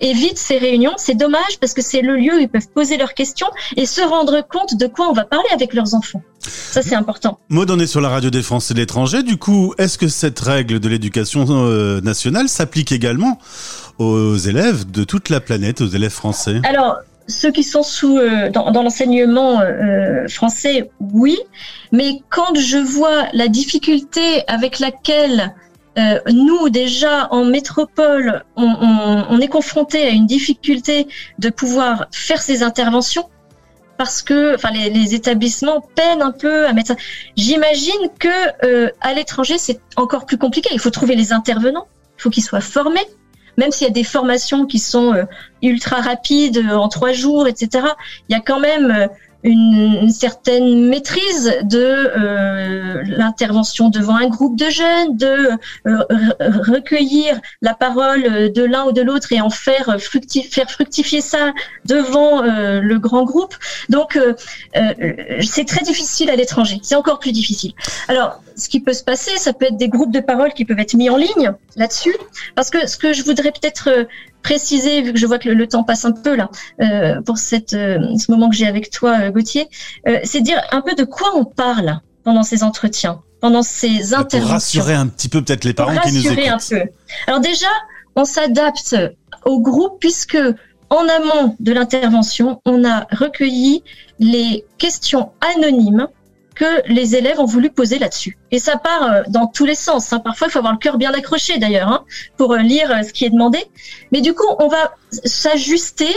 évitent 0.00 0.38
ces 0.38 0.58
réunions. 0.58 0.94
C'est 0.96 1.14
dommage 1.16 1.58
parce 1.60 1.74
que 1.74 1.82
c'est 1.82 2.00
le 2.00 2.16
lieu 2.16 2.34
où 2.34 2.38
ils 2.38 2.48
peuvent 2.48 2.68
poser 2.74 2.96
leurs 2.96 3.14
questions 3.14 3.46
et 3.76 3.86
se 3.86 4.00
rendre 4.00 4.40
compte 4.46 4.76
de 4.76 4.86
quoi 4.86 5.08
on 5.08 5.12
va 5.12 5.24
parler 5.24 5.48
avec 5.52 5.74
leurs 5.74 5.94
enfants. 5.94 6.22
Ça, 6.40 6.82
c'est 6.82 6.94
important. 6.94 7.38
Maud, 7.48 7.70
on 7.70 7.78
est 7.78 7.86
sur 7.86 8.00
la 8.00 8.08
radio 8.08 8.30
des 8.30 8.42
Français 8.42 8.74
de 8.74 8.80
l'étranger. 8.80 9.22
Du 9.22 9.36
coup, 9.36 9.74
est-ce 9.78 9.98
que 9.98 10.08
cette 10.08 10.40
règle 10.40 10.80
de 10.80 10.88
l'éducation 10.88 11.46
euh, 11.48 12.00
nationale 12.00 12.48
s'applique 12.48 12.90
également 12.90 13.38
aux 13.98 14.36
élèves 14.36 14.90
de 14.90 15.04
toute 15.04 15.28
la 15.28 15.40
planète, 15.40 15.80
aux 15.80 15.86
élèves 15.86 16.10
français? 16.10 16.60
Alors, 16.68 16.96
ceux 17.26 17.50
qui 17.50 17.62
sont 17.62 17.82
sous 17.82 18.18
euh, 18.18 18.50
dans, 18.50 18.70
dans 18.70 18.82
l'enseignement 18.82 19.60
euh, 19.60 20.28
français, 20.28 20.90
oui, 21.00 21.38
mais 21.92 22.20
quand 22.28 22.54
je 22.54 22.78
vois 22.78 23.26
la 23.32 23.48
difficulté 23.48 24.42
avec 24.46 24.78
laquelle 24.78 25.54
euh, 25.96 26.18
nous 26.32 26.68
déjà 26.70 27.28
en 27.30 27.44
métropole, 27.44 28.44
on, 28.56 28.64
on, 28.64 29.26
on 29.30 29.40
est 29.40 29.48
confronté 29.48 30.02
à 30.02 30.10
une 30.10 30.26
difficulté 30.26 31.06
de 31.38 31.50
pouvoir 31.50 32.06
faire 32.12 32.42
ces 32.42 32.62
interventions 32.62 33.28
parce 33.96 34.22
que, 34.22 34.56
enfin, 34.56 34.70
les, 34.72 34.90
les, 34.90 35.14
établissements 35.14 35.80
peinent 35.94 36.22
un 36.22 36.32
peu 36.32 36.66
à 36.66 36.72
mettre 36.72 36.88
ça. 36.88 36.96
J'imagine 37.36 38.08
que 38.18 38.28
euh, 38.66 38.90
à 39.00 39.14
l'étranger, 39.14 39.56
c'est 39.56 39.80
encore 39.96 40.26
plus 40.26 40.38
compliqué. 40.38 40.70
Il 40.72 40.80
faut 40.80 40.90
trouver 40.90 41.14
les 41.14 41.32
intervenants, 41.32 41.86
il 42.18 42.22
faut 42.22 42.30
qu'ils 42.30 42.42
soient 42.42 42.60
formés, 42.60 43.06
même 43.56 43.70
s'il 43.70 43.86
y 43.86 43.90
a 43.90 43.92
des 43.92 44.04
formations 44.04 44.66
qui 44.66 44.78
sont 44.78 45.14
ultra 45.62 46.00
rapides 46.00 46.64
en 46.70 46.88
trois 46.88 47.12
jours, 47.12 47.46
etc. 47.46 47.86
Il 48.28 48.32
y 48.32 48.36
a 48.36 48.40
quand 48.40 48.60
même 48.60 49.08
une, 49.44 50.08
certaine 50.08 50.88
maîtrise 50.88 51.58
de 51.64 51.78
euh, 51.78 53.02
l'intervention 53.04 53.90
devant 53.90 54.16
un 54.16 54.28
groupe 54.28 54.58
de 54.58 54.70
jeunes, 54.70 55.16
de 55.16 55.50
euh, 55.86 56.04
recueillir 56.40 57.40
la 57.60 57.74
parole 57.74 58.52
de 58.52 58.62
l'un 58.62 58.86
ou 58.86 58.92
de 58.92 59.02
l'autre 59.02 59.32
et 59.32 59.40
en 59.40 59.50
faire, 59.50 59.96
faire 59.98 60.70
fructifier 60.70 61.20
ça 61.20 61.52
devant 61.84 62.42
euh, 62.42 62.80
le 62.80 62.98
grand 62.98 63.24
groupe. 63.24 63.54
Donc, 63.90 64.18
c'est 65.42 65.66
très 65.66 65.84
difficile 65.84 66.30
à 66.30 66.36
l'étranger. 66.36 66.80
C'est 66.82 66.96
encore 66.96 67.18
plus 67.18 67.32
difficile. 67.32 67.72
Alors, 68.08 68.40
ce 68.56 68.68
qui 68.68 68.80
peut 68.80 68.92
se 68.92 69.04
passer, 69.04 69.36
ça 69.36 69.52
peut 69.52 69.66
être 69.66 69.76
des 69.76 69.88
groupes 69.88 70.12
de 70.12 70.20
parole 70.20 70.52
qui 70.52 70.64
peuvent 70.64 70.78
être 70.78 70.94
mis 70.94 71.10
en 71.10 71.16
ligne 71.16 71.52
là-dessus, 71.76 72.14
parce 72.54 72.70
que 72.70 72.86
ce 72.86 72.96
que 72.96 73.12
je 73.12 73.22
voudrais 73.24 73.52
peut-être 73.52 74.06
préciser, 74.44 75.02
vu 75.02 75.12
que 75.12 75.18
je 75.18 75.26
vois 75.26 75.40
que 75.40 75.48
le, 75.48 75.66
temps 75.66 75.82
passe 75.82 76.04
un 76.04 76.12
peu 76.12 76.36
là, 76.36 76.48
euh, 76.80 77.20
pour 77.22 77.38
cette, 77.38 77.72
euh, 77.72 77.98
ce 78.16 78.30
moment 78.30 78.48
que 78.48 78.54
j'ai 78.54 78.66
avec 78.66 78.90
toi, 78.90 79.18
euh, 79.18 79.30
Gauthier, 79.30 79.66
c'est 80.22 80.42
dire 80.42 80.60
un 80.70 80.82
peu 80.82 80.94
de 80.94 81.02
quoi 81.02 81.34
on 81.34 81.44
parle 81.44 81.98
pendant 82.22 82.44
ces 82.44 82.62
entretiens, 82.62 83.22
pendant 83.40 83.62
ces 83.62 84.14
interventions. 84.14 84.40
Pour 84.40 84.50
rassurer 84.50 84.94
un 84.94 85.08
petit 85.08 85.28
peu 85.28 85.42
peut-être 85.42 85.64
les 85.64 85.72
parents 85.72 85.96
qui 85.96 86.12
nous 86.12 86.30
écoutent. 86.30 86.46
un 86.46 86.58
peu. 86.58 86.82
Alors 87.26 87.40
déjà, 87.40 87.66
on 88.14 88.24
s'adapte 88.24 88.96
au 89.44 89.60
groupe 89.60 89.98
puisque 89.98 90.38
en 90.90 91.08
amont 91.08 91.56
de 91.58 91.72
l'intervention, 91.72 92.60
on 92.66 92.84
a 92.84 93.06
recueilli 93.10 93.82
les 94.20 94.64
questions 94.78 95.32
anonymes 95.56 96.06
que 96.54 96.86
les 96.86 97.16
élèves 97.16 97.40
ont 97.40 97.46
voulu 97.46 97.70
poser 97.70 97.98
là-dessus. 97.98 98.38
Et 98.50 98.58
ça 98.58 98.76
part 98.76 99.02
euh, 99.02 99.22
dans 99.28 99.46
tous 99.46 99.64
les 99.64 99.74
sens. 99.74 100.12
Hein. 100.12 100.20
Parfois, 100.20 100.46
il 100.48 100.50
faut 100.50 100.58
avoir 100.58 100.74
le 100.74 100.78
cœur 100.78 100.98
bien 100.98 101.12
accroché 101.12 101.58
d'ailleurs 101.58 101.88
hein, 101.88 102.04
pour 102.36 102.52
euh, 102.52 102.58
lire 102.58 102.90
euh, 102.90 103.02
ce 103.02 103.12
qui 103.12 103.24
est 103.24 103.30
demandé. 103.30 103.58
Mais 104.12 104.20
du 104.20 104.34
coup, 104.34 104.46
on 104.58 104.68
va 104.68 104.94
s'ajuster 105.10 106.14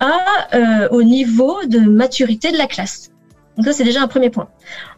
à, 0.00 0.88
au 0.92 1.02
niveau 1.02 1.64
de 1.64 1.80
maturité 1.80 2.52
de 2.52 2.56
la 2.56 2.68
classe. 2.68 3.10
Donc 3.58 3.66
ça, 3.66 3.72
c'est 3.72 3.84
déjà 3.84 4.00
un 4.00 4.06
premier 4.06 4.30
point. 4.30 4.48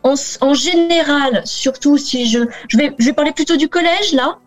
En, 0.02 0.14
en, 0.42 0.52
général, 0.52 1.40
surtout 1.46 1.96
si 1.96 2.26
je, 2.26 2.40
je, 2.68 2.76
vais, 2.76 2.94
je 2.98 3.06
vais 3.06 3.14
parler 3.14 3.32
plutôt 3.32 3.56
du 3.56 3.70
collège 3.70 4.12
là, 4.12 4.38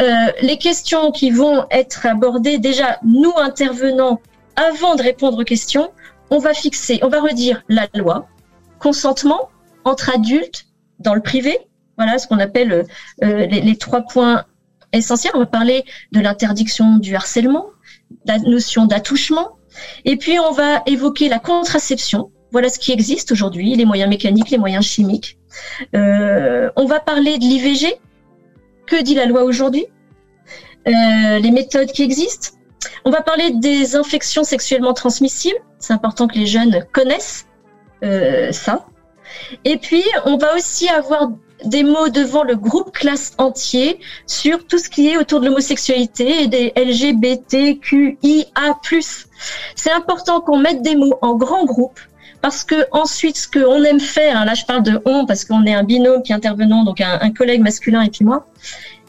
euh, 0.00 0.04
les 0.40 0.56
questions 0.56 1.10
qui 1.10 1.32
vont 1.32 1.66
être 1.72 2.06
abordées 2.06 2.58
déjà, 2.58 3.00
nous 3.04 3.32
intervenants, 3.36 4.20
avant 4.54 4.94
de 4.94 5.02
répondre 5.02 5.40
aux 5.40 5.44
questions, 5.44 5.90
on 6.30 6.38
va 6.38 6.54
fixer, 6.54 7.00
on 7.02 7.08
va 7.08 7.20
redire 7.20 7.64
la 7.68 7.88
loi, 7.94 8.28
consentement, 8.78 9.48
entre 9.86 10.10
adultes 10.10 10.66
dans 10.98 11.14
le 11.14 11.20
privé. 11.20 11.56
Voilà 11.96 12.18
ce 12.18 12.26
qu'on 12.26 12.40
appelle 12.40 12.84
euh, 13.22 13.46
les, 13.46 13.76
trois 13.76 14.02
points 14.02 14.44
essentiels. 14.92 15.32
On 15.34 15.38
va 15.38 15.46
parler 15.46 15.84
de 16.12 16.20
l'interdiction 16.20 16.98
du 16.98 17.14
harcèlement, 17.14 17.66
la 18.26 18.38
notion 18.38 18.84
d'attouchement, 18.84 19.56
et 20.04 20.16
puis 20.16 20.38
on 20.38 20.52
va 20.52 20.82
évoquer 20.86 21.28
la 21.28 21.38
contraception. 21.38 22.30
Voilà 22.52 22.68
ce 22.68 22.78
qui 22.78 22.92
existe 22.92 23.32
aujourd'hui, 23.32 23.74
les 23.74 23.84
moyens 23.84 24.10
mécaniques, 24.10 24.50
les 24.50 24.58
moyens 24.58 24.84
chimiques. 24.84 25.38
Euh, 25.94 26.68
on 26.76 26.86
va 26.86 27.00
parler 27.00 27.38
de 27.38 27.44
l'IVG. 27.44 27.94
Que 28.86 29.02
dit 29.02 29.14
la 29.14 29.26
loi 29.26 29.42
aujourd'hui? 29.42 29.86
Euh, 30.86 31.38
Les 31.38 31.50
méthodes 31.50 31.90
qui 31.90 32.02
existent. 32.02 32.50
On 33.04 33.10
va 33.10 33.20
parler 33.20 33.50
des 33.50 33.96
infections 33.96 34.44
sexuellement 34.44 34.94
transmissibles. 34.94 35.58
C'est 35.78 35.92
important 35.92 36.28
que 36.28 36.38
les 36.38 36.46
jeunes 36.46 36.84
connaissent 36.92 37.46
ça. 38.52 38.86
Et 39.64 39.76
puis, 39.76 40.04
on 40.24 40.36
va 40.36 40.54
aussi 40.54 40.88
avoir 40.88 41.30
des 41.64 41.84
mots 41.84 42.08
devant 42.08 42.44
le 42.44 42.56
groupe 42.56 42.92
classe 42.92 43.32
entier 43.38 43.98
sur 44.26 44.66
tout 44.66 44.78
ce 44.78 44.88
qui 44.88 45.08
est 45.08 45.16
autour 45.16 45.40
de 45.40 45.46
l'homosexualité 45.46 46.42
et 46.42 46.48
des 46.48 46.72
LGBTQIA+. 46.76 48.46
C'est 49.74 49.92
important 49.92 50.40
qu'on 50.40 50.58
mette 50.58 50.82
des 50.82 50.96
mots 50.96 51.18
en 51.22 51.34
grand 51.34 51.64
groupe 51.64 51.98
parce 52.42 52.62
que 52.62 52.86
ensuite, 52.92 53.36
ce 53.36 53.48
qu'on 53.48 53.82
aime 53.82 54.00
faire, 54.00 54.36
hein, 54.36 54.44
là 54.44 54.54
je 54.54 54.64
parle 54.64 54.82
de 54.82 55.00
on 55.04 55.26
parce 55.26 55.44
qu'on 55.44 55.64
est 55.64 55.74
un 55.74 55.82
binôme 55.82 56.22
qui 56.22 56.32
intervenant, 56.32 56.84
donc 56.84 57.00
un, 57.00 57.30
collègue 57.32 57.62
masculin 57.62 58.02
et 58.02 58.10
puis 58.10 58.24
moi, 58.24 58.46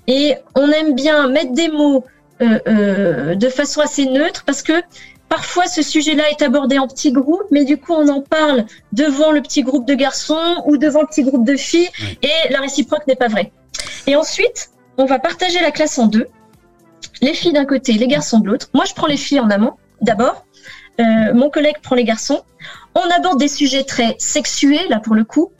et 0.07 0.35
on 0.55 0.69
aime 0.71 0.95
bien 0.95 1.27
mettre 1.27 1.51
des 1.51 1.67
mots 1.67 2.05
euh, 2.41 2.59
euh, 2.67 3.35
de 3.35 3.49
façon 3.49 3.81
assez 3.81 4.05
neutre 4.05 4.43
parce 4.45 4.63
que 4.63 4.73
Parfois, 5.29 5.67
ce 5.67 5.81
sujet-là 5.81 6.29
est 6.29 6.41
abordé 6.41 6.79
en 6.79 6.87
petit 6.87 7.11
groupe, 7.11 7.43
mais 7.51 7.65
du 7.65 7.77
coup, 7.77 7.93
on 7.93 8.07
en 8.07 8.21
parle 8.21 8.65
devant 8.93 9.31
le 9.31 9.41
petit 9.41 9.61
groupe 9.61 9.85
de 9.85 9.93
garçons 9.93 10.63
ou 10.65 10.77
devant 10.77 11.01
le 11.01 11.07
petit 11.07 11.23
groupe 11.23 11.45
de 11.45 11.55
filles, 11.55 11.89
et 12.21 12.51
la 12.51 12.61
réciproque 12.61 13.05
n'est 13.07 13.15
pas 13.15 13.27
vraie. 13.27 13.51
Et 14.07 14.15
ensuite, 14.15 14.69
on 14.97 15.05
va 15.05 15.19
partager 15.19 15.59
la 15.59 15.71
classe 15.71 15.99
en 15.99 16.07
deux. 16.07 16.27
Les 17.21 17.33
filles 17.33 17.53
d'un 17.53 17.65
côté, 17.65 17.93
les 17.93 18.07
garçons 18.07 18.39
de 18.39 18.47
l'autre. 18.47 18.69
Moi, 18.73 18.85
je 18.85 18.93
prends 18.93 19.07
les 19.07 19.17
filles 19.17 19.39
en 19.39 19.49
amont, 19.49 19.73
d'abord. 20.01 20.45
Euh, 20.99 21.33
mon 21.33 21.49
collègue 21.49 21.77
prend 21.83 21.95
les 21.95 22.03
garçons. 22.03 22.41
On 22.95 23.09
aborde 23.15 23.39
des 23.39 23.47
sujets 23.47 23.83
très 23.83 24.15
sexués, 24.17 24.87
là 24.89 24.99
pour 24.99 25.13
le 25.13 25.23
coup, 25.23 25.51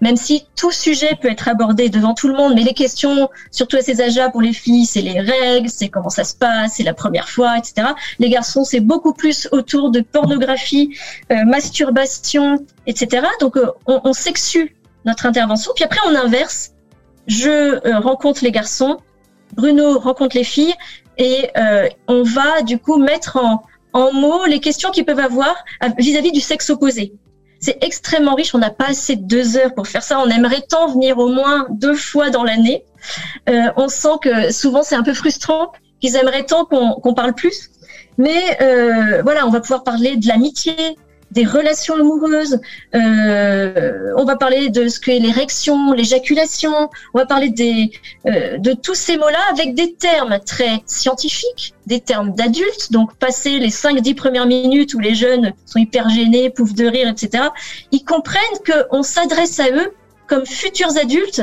même 0.00 0.16
si 0.16 0.46
tout 0.56 0.70
sujet 0.70 1.16
peut 1.20 1.30
être 1.30 1.48
abordé 1.48 1.88
devant 1.88 2.14
tout 2.14 2.28
le 2.28 2.34
monde, 2.34 2.54
mais 2.54 2.62
les 2.62 2.74
questions, 2.74 3.28
surtout 3.50 3.76
à 3.76 3.80
ces 3.80 4.00
âges-là 4.00 4.30
pour 4.30 4.42
les 4.42 4.52
filles, 4.52 4.86
c'est 4.86 5.02
les 5.02 5.20
règles, 5.20 5.68
c'est 5.68 5.88
comment 5.88 6.10
ça 6.10 6.24
se 6.24 6.34
passe, 6.34 6.74
c'est 6.76 6.82
la 6.82 6.94
première 6.94 7.28
fois, 7.28 7.58
etc. 7.58 7.88
Les 8.18 8.28
garçons, 8.28 8.64
c'est 8.64 8.80
beaucoup 8.80 9.12
plus 9.12 9.48
autour 9.52 9.90
de 9.90 10.00
pornographie, 10.00 10.96
euh, 11.30 11.44
masturbation, 11.44 12.64
etc. 12.86 13.26
Donc 13.40 13.56
euh, 13.56 13.70
on, 13.86 14.00
on, 14.04 14.12
sexue 14.12 14.76
notre 15.04 15.26
intervention, 15.26 15.72
puis 15.74 15.84
après 15.84 16.00
on 16.06 16.14
inverse. 16.14 16.72
Je 17.26 17.50
euh, 17.50 17.98
rencontre 17.98 18.44
les 18.44 18.52
garçons, 18.52 18.98
Bruno 19.54 19.98
rencontre 19.98 20.36
les 20.36 20.44
filles, 20.44 20.74
et 21.18 21.48
on 22.08 22.22
va 22.24 22.60
du 22.60 22.78
coup 22.78 22.98
mettre 22.98 23.38
en, 23.38 23.62
en 23.94 24.12
mots 24.12 24.44
les 24.44 24.60
questions 24.60 24.90
qu'ils 24.90 25.06
peuvent 25.06 25.18
avoir 25.18 25.54
vis 25.96 26.14
à 26.18 26.20
-vis 26.20 26.30
du 26.30 26.40
sexe 26.40 26.68
opposé. 26.68 27.14
C'est 27.66 27.82
extrêmement 27.82 28.36
riche. 28.36 28.54
On 28.54 28.58
n'a 28.58 28.70
pas 28.70 28.90
assez 28.90 29.16
de 29.16 29.24
deux 29.24 29.56
heures 29.56 29.74
pour 29.74 29.88
faire 29.88 30.04
ça. 30.04 30.20
On 30.20 30.28
aimerait 30.28 30.60
tant 30.60 30.86
venir 30.86 31.18
au 31.18 31.26
moins 31.26 31.66
deux 31.68 31.96
fois 31.96 32.30
dans 32.30 32.44
l'année. 32.44 32.84
Euh, 33.48 33.60
on 33.76 33.88
sent 33.88 34.18
que 34.22 34.52
souvent 34.52 34.84
c'est 34.84 34.94
un 34.94 35.02
peu 35.02 35.14
frustrant, 35.14 35.72
qu'ils 36.00 36.14
aimeraient 36.14 36.44
tant 36.44 36.64
qu'on 36.64 37.14
parle 37.14 37.34
plus. 37.34 37.70
Mais 38.18 38.56
euh, 38.62 39.20
voilà, 39.22 39.48
on 39.48 39.50
va 39.50 39.58
pouvoir 39.58 39.82
parler 39.82 40.16
de 40.16 40.28
l'amitié, 40.28 40.76
des 41.36 41.44
relations 41.44 41.94
amoureuses. 41.94 42.58
Euh, 42.94 44.12
on 44.16 44.24
va 44.24 44.36
parler 44.36 44.70
de 44.70 44.88
ce 44.88 44.98
qu'est 44.98 45.18
l'érection, 45.18 45.92
l'éjaculation. 45.92 46.90
On 47.14 47.18
va 47.18 47.26
parler 47.26 47.50
des, 47.50 47.90
euh, 48.26 48.56
de 48.58 48.72
tous 48.72 48.94
ces 48.94 49.16
mots-là 49.18 49.38
avec 49.52 49.74
des 49.74 49.92
termes 49.92 50.38
très 50.44 50.82
scientifiques, 50.86 51.74
des 51.86 52.00
termes 52.00 52.34
d'adultes. 52.34 52.90
Donc, 52.90 53.14
passer 53.16 53.58
les 53.58 53.70
5-10 53.70 54.14
premières 54.14 54.46
minutes 54.46 54.94
où 54.94 54.98
les 54.98 55.14
jeunes 55.14 55.52
sont 55.66 55.78
hyper 55.78 56.08
gênés, 56.08 56.48
pouffent 56.50 56.74
de 56.74 56.86
rire, 56.86 57.08
etc., 57.08 57.44
ils 57.92 58.04
comprennent 58.04 58.58
qu'on 58.66 59.02
s'adresse 59.02 59.60
à 59.60 59.68
eux 59.70 59.92
comme 60.26 60.46
futurs 60.46 60.96
adultes 60.96 61.42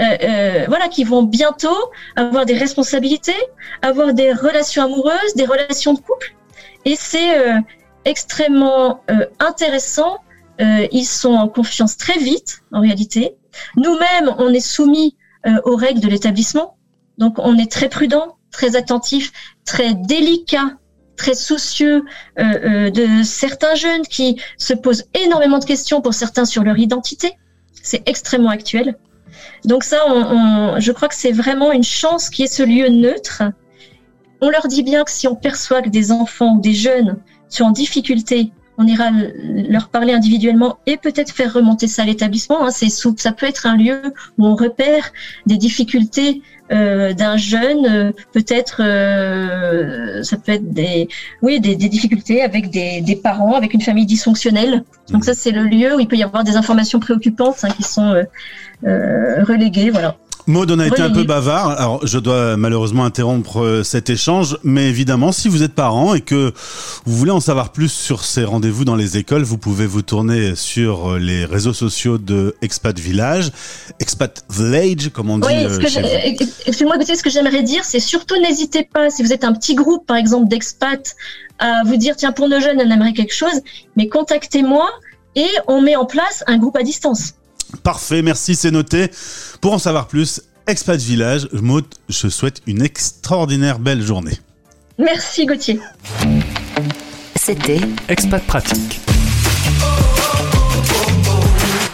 euh, 0.00 0.04
euh, 0.22 0.64
voilà, 0.68 0.88
qui 0.88 1.04
vont 1.04 1.22
bientôt 1.22 1.76
avoir 2.16 2.46
des 2.46 2.56
responsabilités, 2.56 3.40
avoir 3.82 4.14
des 4.14 4.32
relations 4.32 4.84
amoureuses, 4.84 5.34
des 5.36 5.44
relations 5.44 5.92
de 5.92 6.00
couple. 6.00 6.34
Et 6.84 6.96
c'est 6.96 7.38
euh, 7.38 7.58
extrêmement 8.04 9.02
euh, 9.10 9.26
intéressants. 9.38 10.18
Euh, 10.60 10.86
ils 10.92 11.04
sont 11.04 11.32
en 11.32 11.48
confiance 11.48 11.96
très 11.96 12.18
vite, 12.18 12.62
en 12.72 12.80
réalité. 12.80 13.36
Nous-mêmes, 13.76 14.34
on 14.38 14.52
est 14.52 14.60
soumis 14.60 15.16
euh, 15.46 15.60
aux 15.64 15.76
règles 15.76 16.00
de 16.00 16.08
l'établissement. 16.08 16.76
Donc, 17.18 17.38
on 17.38 17.58
est 17.58 17.70
très 17.70 17.88
prudent, 17.88 18.36
très 18.50 18.76
attentif, 18.76 19.32
très 19.64 19.94
délicat, 19.94 20.76
très 21.16 21.34
soucieux 21.34 22.04
de 22.38 23.22
certains 23.22 23.74
jeunes 23.74 24.02
qui 24.02 24.40
se 24.56 24.72
posent 24.72 25.04
énormément 25.14 25.58
de 25.58 25.64
questions 25.64 26.00
pour 26.00 26.14
certains 26.14 26.46
sur 26.46 26.64
leur 26.64 26.78
identité. 26.78 27.34
C'est 27.82 28.02
extrêmement 28.08 28.50
actuel. 28.50 28.96
Donc 29.64 29.84
ça, 29.84 30.04
on, 30.08 30.80
je 30.80 30.90
crois 30.92 31.08
que 31.08 31.14
c'est 31.14 31.32
vraiment 31.32 31.72
une 31.72 31.84
chance 31.84 32.30
qui 32.30 32.42
est 32.42 32.52
ce 32.52 32.62
lieu 32.62 32.88
neutre. 32.88 33.42
On 34.40 34.50
leur 34.50 34.66
dit 34.66 34.82
bien 34.82 35.04
que 35.04 35.10
si 35.10 35.28
on 35.28 35.36
perçoit 35.36 35.82
que 35.82 35.88
des 35.88 36.10
enfants 36.10 36.56
ou 36.56 36.60
des 36.60 36.74
jeunes 36.74 37.18
sont 37.56 37.64
en 37.64 37.70
difficulté, 37.70 38.52
on 38.78 38.86
ira 38.86 39.10
leur 39.68 39.88
parler 39.88 40.12
individuellement 40.12 40.78
et 40.86 40.96
peut-être 40.96 41.30
faire 41.30 41.52
remonter 41.52 41.86
ça 41.86 42.02
à 42.02 42.04
l'établissement. 42.04 42.64
Hein. 42.64 42.70
C'est 42.70 42.88
ça 42.88 43.32
peut 43.32 43.46
être 43.46 43.66
un 43.66 43.76
lieu 43.76 44.00
où 44.38 44.46
on 44.46 44.54
repère 44.54 45.12
des 45.46 45.56
difficultés 45.56 46.42
euh, 46.70 47.12
d'un 47.12 47.36
jeune, 47.36 47.86
euh, 47.86 48.12
peut-être 48.32 48.80
euh, 48.82 50.22
ça 50.22 50.38
peut 50.38 50.52
être 50.52 50.72
des 50.72 51.08
oui 51.42 51.60
des, 51.60 51.76
difficultés 51.76 52.42
avec 52.42 52.70
des, 52.70 53.02
des, 53.02 53.16
parents, 53.16 53.54
avec 53.54 53.74
une 53.74 53.82
famille 53.82 54.06
dysfonctionnelle. 54.06 54.82
Donc 55.10 55.22
mmh. 55.22 55.24
ça 55.24 55.34
c'est 55.34 55.50
le 55.50 55.64
lieu 55.64 55.94
où 55.94 56.00
il 56.00 56.08
peut 56.08 56.16
y 56.16 56.22
avoir 56.22 56.44
des 56.44 56.56
informations 56.56 56.98
préoccupantes 56.98 57.62
hein, 57.64 57.68
qui 57.76 57.82
sont 57.82 58.24
reléguées. 58.82 59.90
Voilà. 59.90 60.16
Maud, 60.46 60.70
on 60.70 60.78
a 60.78 60.86
été 60.86 61.00
un 61.00 61.10
peu 61.10 61.24
bavard. 61.24 61.70
Alors, 61.70 62.06
je 62.06 62.18
dois 62.18 62.56
malheureusement 62.56 63.04
interrompre 63.04 63.60
euh, 63.60 63.82
cet 63.84 64.10
échange, 64.10 64.58
mais 64.64 64.88
évidemment, 64.88 65.30
si 65.30 65.48
vous 65.48 65.62
êtes 65.62 65.74
parent 65.74 66.14
et 66.14 66.20
que 66.20 66.52
vous 67.04 67.16
voulez 67.16 67.30
en 67.30 67.40
savoir 67.40 67.70
plus 67.70 67.92
sur 67.92 68.24
ces 68.24 68.44
rendez-vous 68.44 68.84
dans 68.84 68.96
les 68.96 69.16
écoles, 69.16 69.42
vous 69.42 69.58
pouvez 69.58 69.86
vous 69.86 70.02
tourner 70.02 70.56
sur 70.56 71.12
euh, 71.12 71.18
les 71.18 71.44
réseaux 71.44 71.72
sociaux 71.72 72.18
de 72.18 72.56
Expat 72.60 72.98
Village, 72.98 73.52
Expat 74.00 74.44
Village, 74.50 75.10
comme 75.10 75.30
on 75.30 75.38
dit. 75.38 75.46
Oui, 75.46 75.64
euh, 75.64 75.78
excusez-moi, 76.66 76.98
Gauthier, 76.98 77.14
ce 77.14 77.22
que 77.22 77.30
j'aimerais 77.30 77.62
dire, 77.62 77.84
c'est 77.84 78.00
surtout 78.00 78.36
n'hésitez 78.40 78.82
pas, 78.84 79.10
si 79.10 79.22
vous 79.22 79.32
êtes 79.32 79.44
un 79.44 79.52
petit 79.52 79.74
groupe, 79.74 80.06
par 80.06 80.16
exemple, 80.16 80.48
d'expats, 80.48 81.14
à 81.60 81.82
vous 81.84 81.96
dire, 81.96 82.16
tiens, 82.16 82.32
pour 82.32 82.48
nos 82.48 82.58
jeunes, 82.58 82.80
on 82.84 82.90
aimerait 82.90 83.12
quelque 83.12 83.34
chose, 83.34 83.60
mais 83.96 84.08
contactez-moi 84.08 84.88
et 85.36 85.48
on 85.68 85.80
met 85.80 85.96
en 85.96 86.04
place 86.04 86.42
un 86.46 86.58
groupe 86.58 86.76
à 86.76 86.82
distance. 86.82 87.34
Parfait, 87.82 88.22
merci, 88.22 88.54
c'est 88.54 88.70
noté. 88.70 89.10
Pour 89.60 89.72
en 89.72 89.78
savoir 89.78 90.06
plus, 90.06 90.42
Expat 90.66 91.00
Village, 91.00 91.48
Maud, 91.52 91.84
je 92.08 92.28
souhaite 92.28 92.62
une 92.66 92.82
extraordinaire 92.82 93.78
belle 93.78 94.02
journée. 94.02 94.38
Merci, 94.98 95.46
Gauthier. 95.46 95.80
C'était 97.36 97.80
Expat 98.08 98.42
Pratique. 98.44 99.00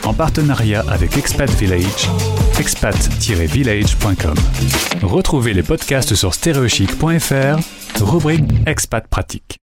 En 0.05 0.15
partenariat 0.15 0.85
avec 0.89 1.17
Expat 1.17 1.51
Village, 1.51 2.09
expat-village.com. 2.59 4.35
Retrouvez 5.03 5.55
les 5.55 5.63
podcasts 5.63 6.15
sur 6.15 6.35
stereochic.fr, 6.35 8.03
rubrique 8.03 8.45
Expat 8.67 9.07
Pratique. 9.07 9.59